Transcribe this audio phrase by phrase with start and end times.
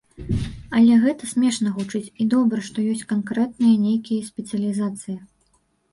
[0.77, 5.17] Але гэта смешна гучыць, і добра, што ёсць канкрэтныя нейкія спецыялізацыі.